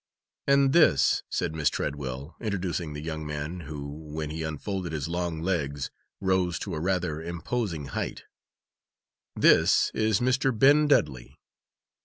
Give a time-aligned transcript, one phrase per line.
[0.47, 5.43] "And this," said Miss Treadwell, introducing the young man, who, when he unfolded his long
[5.43, 8.23] legs, rose to a rather imposing height,
[9.35, 10.57] "this is Mr.
[10.57, 11.37] Ben Dudley."